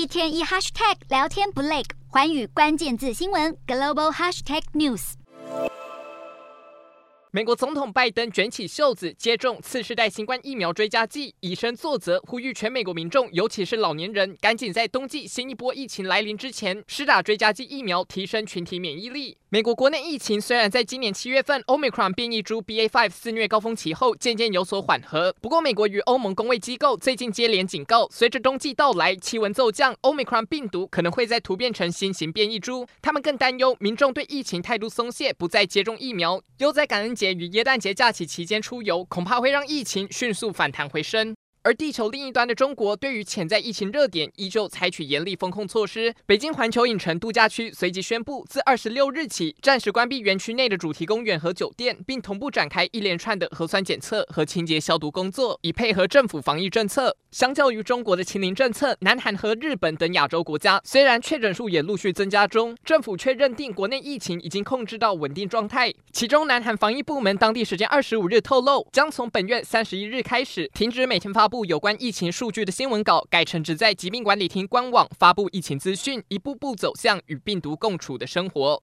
[0.00, 5.12] 一天一 hashtag 聊天不累，环宇关键字新闻 global hashtag news。
[7.30, 19.36] 美国总统拜登卷起袖子接种次世代新冠疫苗追加剂，以身作则，呼吁全美国民众，尤其是老年人，赶紧在冬季新一波疫情来临之前施打追加剂疫苗，提升群体免疫力。
[19.52, 32.86] 美国国内疫情虽然在今年七月份 Omicron 变异株 BA.5 肆虐高峰期后渐渐有所缓和，不过美国与欧盟公卫机构最近接连警告，随着冬季到来，气温骤降，Omicron 病毒可能会再突变成新型变异株。
[33.02, 41.34] 他们更担忧民众对疫情态度松懈，不再接种疫苗，又在感恩节与耶诞节假期期间出游，恐怕会让疫情迅速反弹回升。
[41.62, 46.14] 而地球另一端的中国，对于潜在疫情热点，依旧采取严厉封控措施。
[46.24, 57.14] 北京环球影城度假区随即宣布，自二十六日起，暂时关闭园区内的主题公园和酒店，并同步展开一连串的核酸检测和清洁消毒工作，以配合政府防疫政策。
[57.30, 65.92] 相较于中国的清零政策，南韩和日本等亚洲国家，虽然确诊数也陆续增加中，政府却认定国内疫情已经控制到稳定状态。
[66.12, 78.78] 其中，南韩防疫部门当地时间二十五日透露，将从本月三十一日开始，停止每天发布有关疫情数据的新闻稿，改成只在疾病管理厅官网发布疫情资讯，一步步走向与病毒共处的生活。